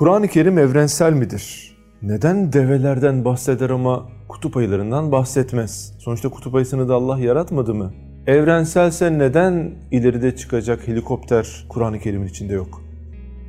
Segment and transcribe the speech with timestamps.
[0.00, 1.76] Kur'an-ı Kerim evrensel midir?
[2.02, 5.94] Neden develerden bahseder ama kutup ayılarından bahsetmez?
[5.98, 7.92] Sonuçta kutup ayısını da Allah yaratmadı mı?
[8.26, 12.82] Evrenselse neden ileride çıkacak helikopter Kur'an-ı Kerim'in içinde yok?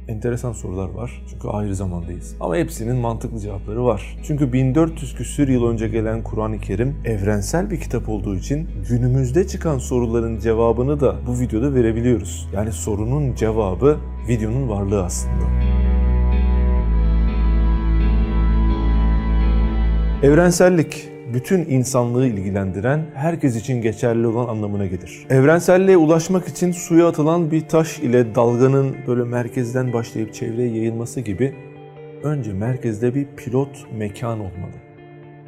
[0.07, 2.35] Enteresan sorular var çünkü ayrı zamandayız.
[2.39, 4.17] Ama hepsinin mantıklı cevapları var.
[4.23, 9.77] Çünkü 1400 küsür yıl önce gelen Kur'an-ı Kerim evrensel bir kitap olduğu için günümüzde çıkan
[9.77, 12.49] soruların cevabını da bu videoda verebiliyoruz.
[12.53, 13.97] Yani sorunun cevabı
[14.27, 15.70] videonun varlığı aslında.
[20.23, 25.25] Evrensellik bütün insanlığı ilgilendiren, herkes için geçerli olan anlamına gelir.
[25.29, 31.55] Evrenselliğe ulaşmak için suya atılan bir taş ile dalganın böyle merkezden başlayıp çevreye yayılması gibi
[32.23, 34.73] önce merkezde bir pilot mekan olmalı.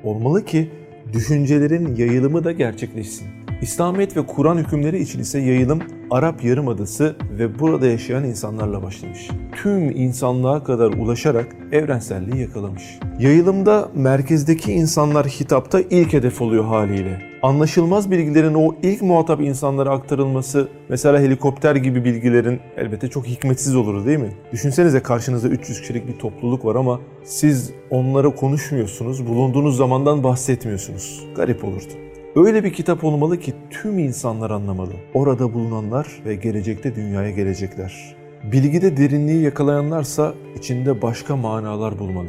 [0.04, 0.70] Olmalı ki
[1.14, 3.28] düşüncelerin yayılımı da gerçekleşsin.
[3.62, 5.80] İslamiyet ve Kur'an hükümleri için ise yayılım
[6.14, 9.30] Arap Yarımadası ve burada yaşayan insanlarla başlamış.
[9.56, 12.84] Tüm insanlığa kadar ulaşarak evrenselliği yakalamış.
[13.20, 17.22] Yayılımda merkezdeki insanlar hitapta ilk hedef oluyor haliyle.
[17.42, 24.06] Anlaşılmaz bilgilerin o ilk muhatap insanlara aktarılması, mesela helikopter gibi bilgilerin elbette çok hikmetsiz olurdu
[24.06, 24.32] değil mi?
[24.52, 31.26] Düşünsenize karşınızda 300 kişilik bir topluluk var ama siz onlara konuşmuyorsunuz, bulunduğunuz zamandan bahsetmiyorsunuz.
[31.36, 31.94] Garip olurdu.
[32.36, 34.94] Öyle bir kitap olmalı ki tüm insanlar anlamalı.
[35.14, 38.16] Orada bulunanlar ve gelecekte dünyaya gelecekler.
[38.52, 42.28] Bilgide derinliği yakalayanlarsa içinde başka manalar bulmalı.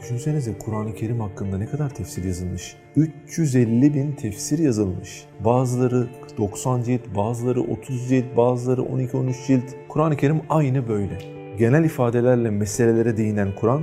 [0.00, 2.76] Düşünsenize Kur'an-ı Kerim hakkında ne kadar tefsir yazılmış.
[2.96, 5.24] 350 bin tefsir yazılmış.
[5.44, 6.06] Bazıları
[6.38, 9.64] 90 cilt, bazıları 30 cilt, bazıları 12-13 cilt.
[9.88, 11.18] Kur'an-ı Kerim aynı böyle.
[11.58, 13.82] Genel ifadelerle meselelere değinen Kur'an,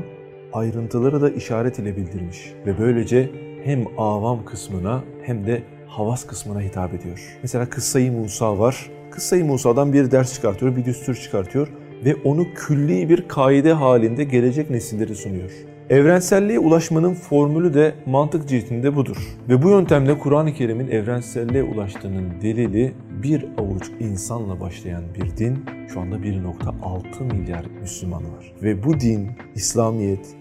[0.53, 2.53] ayrıntıları da işaret ile bildirmiş.
[2.65, 3.29] Ve böylece
[3.65, 7.37] hem avam kısmına hem de havas kısmına hitap ediyor.
[7.41, 8.89] Mesela Kıssayı Musa var.
[9.11, 11.67] Kıssayı Musa'dan bir ders çıkartıyor, bir düstur çıkartıyor
[12.05, 15.51] ve onu külli bir kaide halinde gelecek nesilleri sunuyor.
[15.89, 19.17] Evrenselliğe ulaşmanın formülü de mantık cihetinde budur.
[19.49, 25.99] Ve bu yöntemle Kur'an-ı Kerim'in evrenselliğe ulaştığının delili bir avuç insanla başlayan bir din, şu
[25.99, 28.53] anda 1.6 milyar Müslüman var.
[28.63, 30.35] Ve bu din, İslamiyet,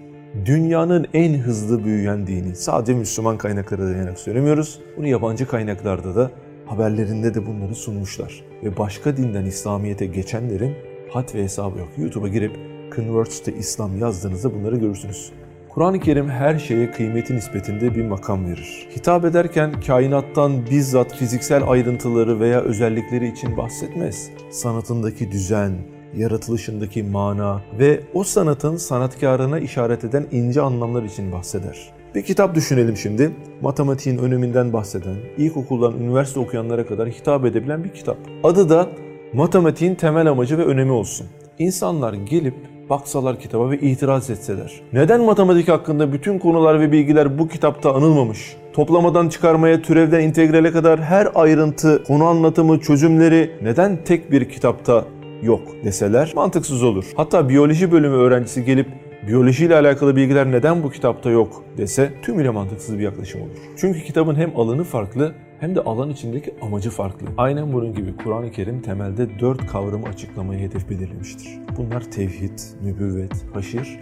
[0.45, 2.57] dünyanın en hızlı büyüyen dini.
[2.57, 4.81] Sadece Müslüman kaynaklara dayanarak söylemiyoruz.
[4.97, 6.31] Bunu yabancı kaynaklarda da
[6.67, 8.45] haberlerinde de bunları sunmuşlar.
[8.65, 10.75] Ve başka dinden İslamiyet'e geçenlerin
[11.11, 11.89] hat ve hesabı yok.
[11.99, 12.57] YouTube'a girip
[12.97, 15.33] Converts to İslam yazdığınızda bunları görürsünüz.
[15.69, 18.89] Kur'an-ı Kerim her şeye kıymeti nispetinde bir makam verir.
[18.97, 24.31] Hitap ederken kainattan bizzat fiziksel ayrıntıları veya özellikleri için bahsetmez.
[24.51, 25.73] Sanatındaki düzen,
[26.17, 31.93] yaratılışındaki mana ve o sanatın sanatkarına işaret eden ince anlamlar için bahseder.
[32.15, 33.31] Bir kitap düşünelim şimdi.
[33.61, 38.17] Matematiğin öneminden bahseden, ilkokuldan üniversite okuyanlara kadar hitap edebilen bir kitap.
[38.45, 38.89] Adı da
[39.33, 41.27] Matematiğin temel amacı ve önemi olsun.
[41.59, 42.55] İnsanlar gelip
[42.91, 44.81] baksalar kitaba ve itiraz etseler.
[44.93, 48.57] Neden matematik hakkında bütün konular ve bilgiler bu kitapta anılmamış?
[48.73, 55.05] Toplamadan çıkarmaya, türevden integrale kadar her ayrıntı, konu anlatımı, çözümleri neden tek bir kitapta
[55.43, 57.05] yok deseler mantıksız olur.
[57.17, 58.87] Hatta biyoloji bölümü öğrencisi gelip
[59.27, 63.57] biyolojiyle alakalı bilgiler neden bu kitapta yok dese tümüyle mantıksız bir yaklaşım olur.
[63.77, 67.27] Çünkü kitabın hem alanı farklı hem de alan içindeki amacı farklı.
[67.37, 71.59] Aynen bunun gibi Kur'an-ı Kerim temelde dört kavramı açıklamayı hedef belirlemiştir.
[71.77, 73.99] Bunlar tevhid, nübüvvet, haşir,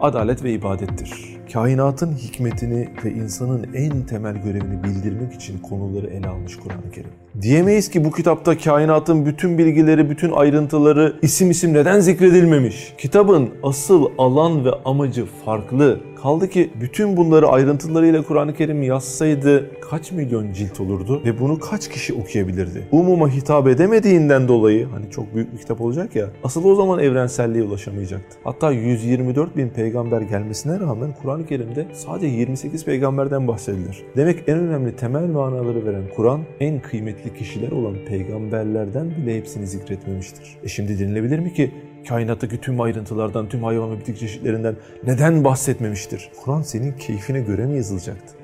[0.00, 1.40] adalet ve ibadettir.
[1.52, 7.10] Kainatın hikmetini ve insanın en temel görevini bildirmek için konuları ele almış Kur'an-ı Kerim.
[7.42, 12.94] Diyemeyiz ki bu kitapta kainatın bütün bilgileri, bütün ayrıntıları isim isim neden zikredilmemiş?
[12.98, 16.00] Kitabın asıl alan ve amacı farklı.
[16.22, 21.88] Kaldı ki bütün bunları ayrıntılarıyla Kur'an-ı Kerim yazsaydı kaç milyon cilt olurdu ve bunu kaç
[21.88, 22.88] kişi okuyabilirdi?
[22.92, 27.64] Umuma hitap edemediğinden dolayı hani çok büyük bir kitap olacak ya asıl o zaman evrenselliğe
[27.64, 28.36] ulaşamayacaktı.
[28.44, 34.02] Hatta 124 bin peygamber gelmesine rağmen Kur'an-ı Kerim'de sadece 28 peygamberden bahsedilir.
[34.16, 40.56] Demek en önemli temel manaları veren Kur'an en kıymetli kişiler olan peygamberlerden bile hepsini zikretmemiştir.
[40.64, 41.70] E şimdi denilebilir mi ki
[42.08, 46.30] kainattaki tüm ayrıntılardan, tüm hayvan ve bitki çeşitlerinden neden bahsetmemiştir?
[46.44, 48.39] Kur'an senin keyfine göre mi yazılacaktı?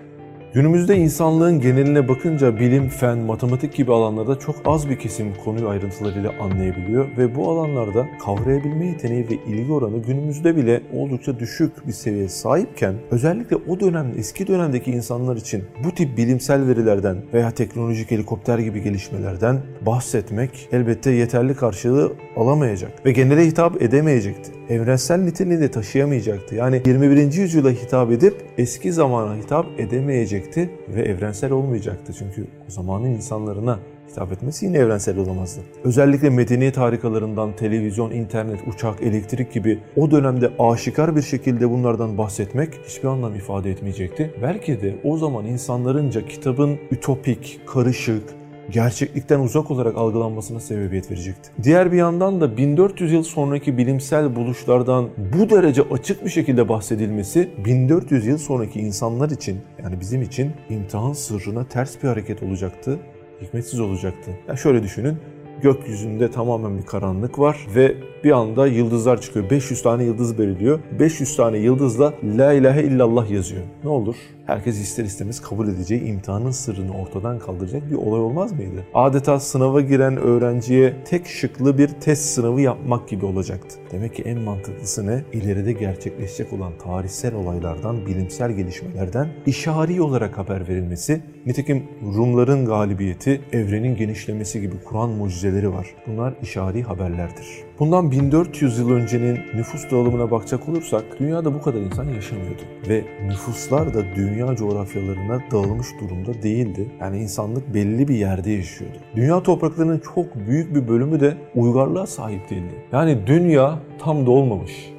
[0.54, 6.32] Günümüzde insanlığın geneline bakınca bilim, fen, matematik gibi alanlarda çok az bir kesim konuyu ayrıntılarıyla
[6.40, 12.28] anlayabiliyor ve bu alanlarda kavrayabilme yeteneği ve ilgi oranı günümüzde bile oldukça düşük bir seviyeye
[12.28, 18.58] sahipken özellikle o dönem eski dönemdeki insanlar için bu tip bilimsel verilerden veya teknolojik helikopter
[18.58, 24.52] gibi gelişmelerden bahsetmek elbette yeterli karşılığı alamayacak ve genele hitap edemeyecekti.
[24.68, 26.54] Evrensel niteliğini de taşıyamayacaktı.
[26.54, 27.32] Yani 21.
[27.32, 30.45] yüzyıla hitap edip eski zamana hitap edemeyecekti
[30.88, 32.12] ve evrensel olmayacaktı.
[32.18, 33.78] Çünkü o zamanın insanlarına
[34.10, 35.60] hitap etmesi yine evrensel olamazdı.
[35.84, 42.74] Özellikle medeniyet harikalarından televizyon, internet, uçak, elektrik gibi o dönemde aşikar bir şekilde bunlardan bahsetmek
[42.86, 44.34] hiçbir anlam ifade etmeyecekti.
[44.42, 48.22] Belki de o zaman insanlarınca kitabın ütopik, karışık,
[48.70, 51.50] gerçeklikten uzak olarak algılanmasına sebebiyet verecekti.
[51.62, 57.48] Diğer bir yandan da 1400 yıl sonraki bilimsel buluşlardan bu derece açık bir şekilde bahsedilmesi
[57.64, 62.98] 1400 yıl sonraki insanlar için yani bizim için imtihan sırrına ters bir hareket olacaktı,
[63.42, 64.30] hikmetsiz olacaktı.
[64.48, 65.16] Ya şöyle düşünün,
[65.62, 69.50] gökyüzünde tamamen bir karanlık var ve bir anda yıldızlar çıkıyor.
[69.50, 70.80] 500 tane yıldız belirliyor.
[70.98, 73.62] 500 tane yıldızla La ilahe illallah yazıyor.
[73.84, 74.16] Ne olur?
[74.46, 78.84] Herkes ister istemez kabul edeceği imtihanın sırrını ortadan kaldıracak bir olay olmaz mıydı?
[78.94, 83.76] Adeta sınava giren öğrenciye tek şıklı bir test sınavı yapmak gibi olacaktı.
[83.92, 85.24] Demek ki en mantıklısı ne?
[85.32, 91.20] İleride gerçekleşecek olan tarihsel olaylardan, bilimsel gelişmelerden işari olarak haber verilmesi.
[91.46, 95.86] Nitekim Rumların galibiyeti, evrenin genişlemesi gibi Kur'an mucizeleri var.
[96.06, 97.46] Bunlar işari haberlerdir.
[97.78, 102.62] Bundan 1400 yıl öncenin nüfus dağılımına bakacak olursak dünyada bu kadar insan yaşamıyordu.
[102.88, 106.96] Ve nüfuslar da dünya coğrafyalarına dağılmış durumda değildi.
[107.00, 108.98] Yani insanlık belli bir yerde yaşıyordu.
[109.16, 112.88] Dünya topraklarının çok büyük bir bölümü de uygarlığa sahip değildi.
[112.92, 114.92] Yani dünya tam dolmamış.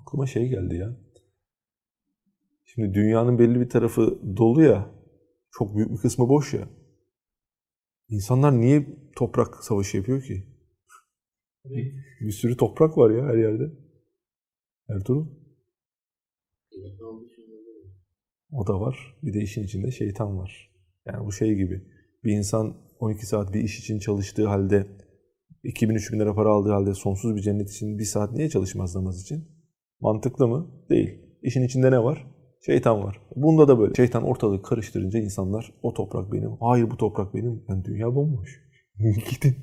[0.00, 0.96] Aklıma şey geldi ya.
[2.64, 4.90] Şimdi dünyanın belli bir tarafı dolu ya,
[5.50, 6.68] çok büyük bir kısmı boş ya.
[8.08, 8.86] İnsanlar niye
[9.16, 10.46] toprak savaşı yapıyor ki?
[12.20, 13.70] Bir sürü toprak var ya her yerde.
[14.88, 15.26] Ertuğrul.
[18.52, 19.16] O da var.
[19.22, 20.70] Bir de işin içinde şeytan var.
[21.06, 21.82] Yani bu şey gibi.
[22.24, 24.86] Bir insan 12 saat bir iş için çalıştığı halde
[25.64, 29.44] 2000-3000 lira para aldığı halde sonsuz bir cennet için bir saat niye çalışmaz namaz için?
[30.00, 30.70] Mantıklı mı?
[30.90, 31.18] Değil.
[31.42, 32.26] İşin içinde ne var?
[32.66, 33.20] Şeytan var.
[33.36, 33.94] Bunda da böyle.
[33.94, 36.50] Şeytan ortalığı karıştırınca insanlar o toprak benim.
[36.60, 37.62] Hayır bu toprak benim.
[37.68, 38.60] Yani dünya bomboş.
[38.98, 39.56] Gidin.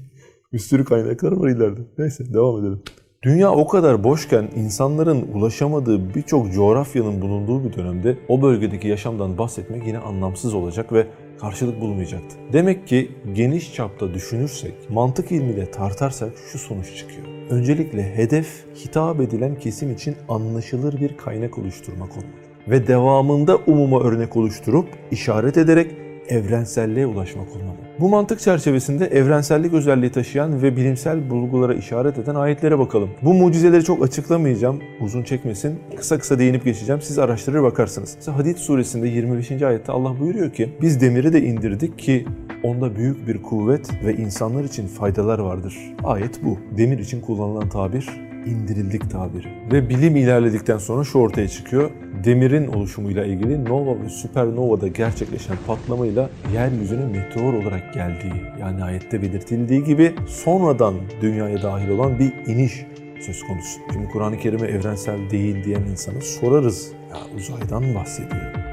[0.53, 1.81] Bir sürü kaynaklar var ileride.
[1.97, 2.83] Neyse devam edelim.
[3.27, 9.87] Dünya o kadar boşken insanların ulaşamadığı birçok coğrafyanın bulunduğu bir dönemde o bölgedeki yaşamdan bahsetmek
[9.87, 11.07] yine anlamsız olacak ve
[11.41, 12.37] karşılık bulmayacaktı.
[12.53, 17.27] Demek ki geniş çapta düşünürsek, mantık ilmiyle tartarsak şu sonuç çıkıyor.
[17.49, 22.31] Öncelikle hedef hitap edilen kesim için anlaşılır bir kaynak oluşturmak olmalı.
[22.67, 27.77] Ve devamında umuma örnek oluşturup işaret ederek evrenselliğe ulaşmak olmalı.
[27.99, 33.09] Bu mantık çerçevesinde evrensellik özelliği taşıyan ve bilimsel bulgulara işaret eden ayetlere bakalım.
[33.21, 35.79] Bu mucizeleri çok açıklamayacağım, uzun çekmesin.
[35.97, 38.13] Kısa kısa değinip geçeceğim, siz araştırır bakarsınız.
[38.15, 39.61] Mesela Hadid suresinde 25.
[39.61, 42.25] ayette Allah buyuruyor ki, biz demiri de indirdik ki
[42.63, 45.77] onda büyük bir kuvvet ve insanlar için faydalar vardır.
[46.03, 46.57] Ayet bu.
[46.77, 49.47] Demir için kullanılan tabir indirildik tabiri.
[49.71, 51.91] Ve bilim ilerledikten sonra şu ortaya çıkıyor.
[52.23, 59.83] Demirin oluşumuyla ilgili nova ve süpernovada gerçekleşen patlamayla yeryüzüne meteor olarak geldiği yani ayette belirtildiği
[59.83, 62.85] gibi sonradan dünyaya dahil olan bir iniş
[63.21, 63.79] söz konusu.
[63.93, 66.91] Şimdi Kur'an-ı Kerim'e evrensel değil diyen insana sorarız.
[67.09, 68.66] Ya uzaydan bahsediyor.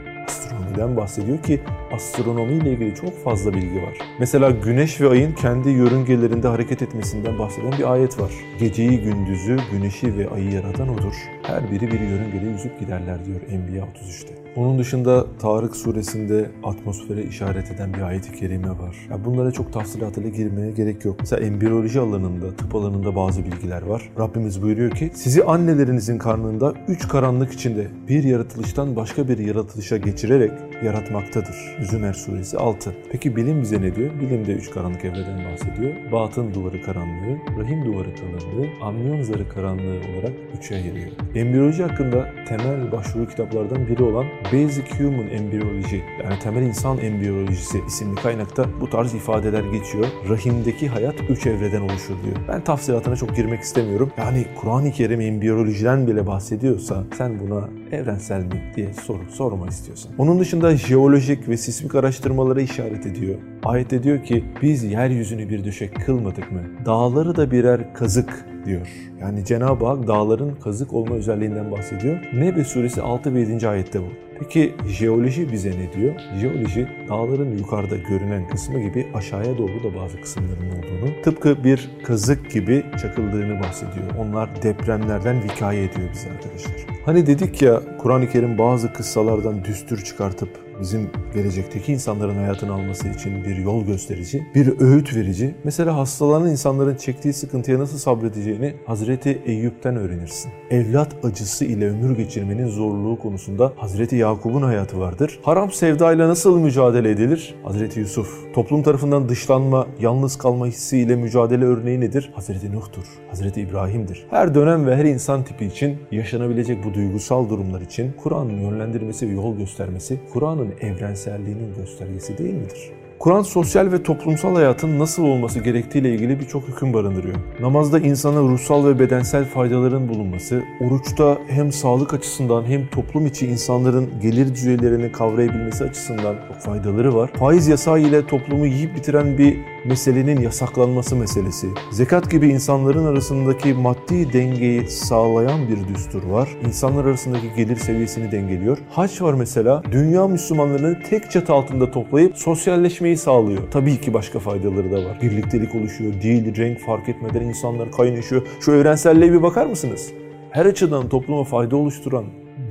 [0.75, 1.61] Astronomiden bahsediyor ki
[1.93, 3.99] astronomi ile ilgili çok fazla bilgi var.
[4.21, 8.33] Mesela güneş ve ayın kendi yörüngelerinde hareket etmesinden bahseden bir ayet var.
[8.61, 11.15] Geceyi, gündüzü, güneşi ve ayı yaratan odur.
[11.43, 14.45] Her biri bir yörüngede yüzüp giderler diyor Enbiya 33'te.
[14.57, 18.97] Onun dışında Tarık suresinde atmosfere işaret eden bir ayet-i kerime var.
[19.11, 21.17] Ya bunlara çok tafsilatıyla girmeye gerek yok.
[21.21, 24.11] Mesela embriyoloji alanında, tıp alanında bazı bilgiler var.
[24.19, 30.51] Rabbimiz buyuruyor ki sizi annelerinizin karnında üç karanlık içinde bir yaratılıştan başka bir yaratılışa geçirerek
[30.83, 31.57] yaratmaktadır.
[31.81, 32.95] Zümer suresi 6.
[33.13, 34.11] Peki bilim bize ne diyor?
[34.21, 35.93] Bilim de üç karanlık evreden bahsediyor.
[36.13, 41.11] Batın duvarı karanlığı, rahim duvarı karanlığı, amniyon zarı karanlığı olarak üçe ayırıyor.
[41.35, 48.15] Embriyoloji hakkında temel başvuru kitaplardan biri olan Basic Human Embryology yani temel insan embriyolojisi isimli
[48.15, 50.07] kaynakta bu tarz ifadeler geçiyor.
[50.29, 52.37] Rahimdeki hayat üç evreden oluşur diyor.
[52.49, 54.13] Ben tafsilatına çok girmek istemiyorum.
[54.19, 60.13] Yani Kur'an-ı Kerim embriyolojiden bile bahsediyorsa sen buna evrensel mi diye soru sorma istiyorsan.
[60.19, 63.39] Onun dışında jeolojik ve sismik araştırmalara işaret ediyor.
[63.65, 66.61] Ayette diyor ki biz yeryüzünü bir düşek kılmadık mı?
[66.87, 68.89] Dağları da birer kazık diyor.
[69.21, 72.21] Yani Cenab-ı Hak dağların kazık olma özelliğinden bahsediyor.
[72.35, 73.69] Nebe suresi 6 ve 7.
[73.69, 74.07] ayette bu.
[74.39, 76.15] Peki jeoloji bize ne diyor?
[76.41, 82.51] Jeoloji dağların yukarıda görünen kısmı gibi aşağıya doğru da bazı kısımların olduğunu, tıpkı bir kazık
[82.51, 84.07] gibi çakıldığını bahsediyor.
[84.19, 86.75] Onlar depremlerden vikaye ediyor bize arkadaşlar.
[87.05, 93.45] Hani dedik ya Kur'an-ı Kerim bazı kıssalardan düstur çıkartıp bizim gelecekteki insanların hayatını alması için
[93.45, 95.55] bir yol gösterici, bir öğüt verici.
[95.65, 100.53] Mesela hastalanan insanların çektiği sıkıntıya nasıl sabredeceğini Hazreti Eyüp'ten öğrenirsin.
[100.71, 105.41] Evlat acısı ile ömür geçirmenin zorluğu konusunda Hazreti Yakup'un hayatı vardır.
[105.43, 107.55] Haram sevdayla nasıl mücadele edilir?
[107.63, 108.55] Hazreti Yusuf.
[108.55, 112.31] Toplum tarafından dışlanma, yalnız kalma hissiyle mücadele örneği nedir?
[112.35, 113.05] Hazreti Nuh'tur.
[113.31, 114.27] Hazreti İbrahim'dir.
[114.31, 119.33] Her dönem ve her insan tipi için yaşanabilecek bu duygusal durumlar için Kur'an'ın yönlendirmesi ve
[119.33, 122.93] yol göstermesi Kur'an'ın evrenselliğinin göstergesi değil midir?
[123.19, 127.35] Kur'an sosyal ve toplumsal hayatın nasıl olması gerektiğiyle ilgili birçok hüküm barındırıyor.
[127.61, 134.11] Namazda insana ruhsal ve bedensel faydaların bulunması, oruçta hem sağlık açısından hem toplum içi insanların
[134.23, 137.31] gelir düzeylerini kavrayabilmesi açısından faydaları var.
[137.39, 141.69] Faiz yasağı ile toplumu yiyip bitiren bir meselenin yasaklanması meselesi.
[141.91, 146.49] Zekat gibi insanların arasındaki maddi dengeyi sağlayan bir düstur var.
[146.67, 148.79] İnsanlar arasındaki gelir seviyesini dengeliyor.
[148.91, 149.83] Haç var mesela.
[149.93, 153.63] Dünya Müslümanlarını tek çatı altında toplayıp sosyalleşmeyi sağlıyor.
[153.71, 155.19] Tabii ki başka faydaları da var.
[155.23, 156.13] Birliktelik oluşuyor.
[156.13, 158.43] Dil, renk fark etmeden insanlar kaynaşıyor.
[158.61, 160.13] Şu evrenselliğe bir bakar mısınız?
[160.51, 162.25] Her açıdan topluma fayda oluşturan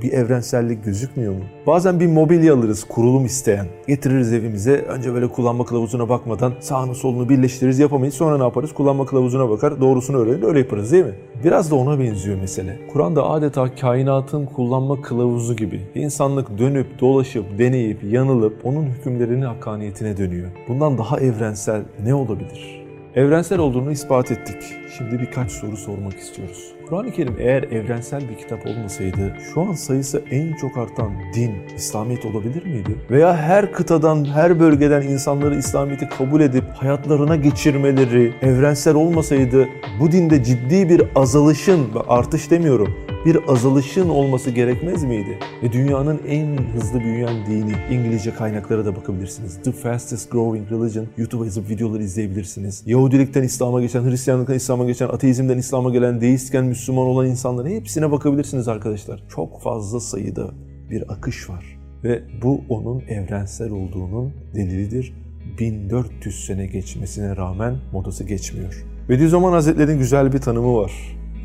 [0.04, 1.40] bir evrensellik gözükmüyor mu?
[1.66, 3.66] Bazen bir mobilya alırız kurulum isteyen.
[3.88, 4.76] Getiririz evimize.
[4.76, 8.14] Önce böyle kullanma kılavuzuna bakmadan sağını solunu birleştiririz yapamayız.
[8.14, 8.74] Sonra ne yaparız?
[8.74, 9.80] Kullanma kılavuzuna bakar.
[9.80, 10.42] Doğrusunu öğrenir.
[10.42, 11.14] Öyle yaparız değil mi?
[11.44, 12.78] Biraz da ona benziyor mesele.
[12.92, 15.80] Kur'an'da adeta kainatın kullanma kılavuzu gibi.
[15.94, 20.48] İnsanlık dönüp dolaşıp deneyip yanılıp onun hükümlerini hakkaniyetine dönüyor.
[20.68, 22.83] Bundan daha evrensel ne olabilir?
[23.16, 24.56] Evrensel olduğunu ispat ettik.
[24.98, 26.72] Şimdi birkaç soru sormak istiyoruz.
[26.88, 32.24] Kur'an-ı Kerim eğer evrensel bir kitap olmasaydı şu an sayısı en çok artan din, İslamiyet
[32.24, 32.96] olabilir miydi?
[33.10, 39.68] Veya her kıtadan, her bölgeden insanları İslamiyet'i kabul edip hayatlarına geçirmeleri evrensel olmasaydı
[40.00, 45.38] bu dinde ciddi bir azalışın ve artış demiyorum bir azalışın olması gerekmez miydi?
[45.62, 49.62] Ve dünyanın en hızlı büyüyen dini, İngilizce kaynaklara da bakabilirsiniz.
[49.62, 52.82] The fastest growing religion, YouTube'a yazıp videoları izleyebilirsiniz.
[52.86, 58.68] Yahudilikten İslam'a geçen, Hristiyanlıktan İslam'a geçen, ateizmden İslam'a gelen, deistken Müslüman olan insanların hepsine bakabilirsiniz
[58.68, 59.24] arkadaşlar.
[59.28, 60.50] Çok fazla sayıda
[60.90, 61.78] bir akış var.
[62.04, 65.12] Ve bu onun evrensel olduğunun delilidir.
[65.58, 68.84] 1400 sene geçmesine rağmen modası geçmiyor.
[69.08, 70.92] Bediüzzaman Hazretleri'nin güzel bir tanımı var.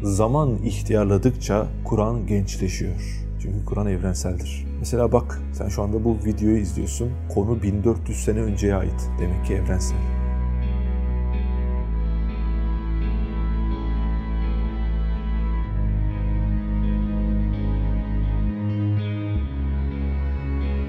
[0.03, 3.25] Zaman ihtiyarladıkça Kur'an gençleşiyor.
[3.41, 4.65] Çünkü Kur'an evrenseldir.
[4.79, 7.11] Mesela bak sen şu anda bu videoyu izliyorsun.
[7.33, 9.09] Konu 1400 sene önceye ait.
[9.19, 10.18] Demek ki evrensel.